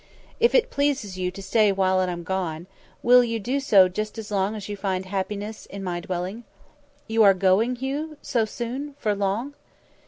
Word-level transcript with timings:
"If 0.39 0.55
it 0.55 0.71
pleases 0.71 1.19
you 1.19 1.29
to 1.29 1.43
stay 1.43 1.71
when 1.71 2.09
I 2.09 2.11
am 2.11 2.23
gone, 2.23 2.65
will 3.03 3.23
you 3.23 3.39
do 3.39 3.59
so 3.59 3.87
just 3.87 4.17
as 4.17 4.31
long 4.31 4.55
as 4.55 4.67
you 4.67 4.75
find 4.75 5.05
happiness 5.05 5.67
in 5.67 5.83
my 5.83 5.99
dwelling?" 5.99 6.43
"You 7.07 7.21
are 7.21 7.35
going, 7.35 7.75
Hugh, 7.75 8.17
so 8.19 8.43
soon 8.43 8.95
for 8.97 9.13
long?" 9.13 9.53